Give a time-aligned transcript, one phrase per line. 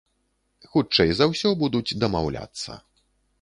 [0.71, 2.81] Хутчэй за ўсё, будуць дамаўляцца.